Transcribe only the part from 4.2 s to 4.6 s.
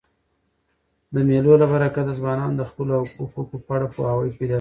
پیدا کوي.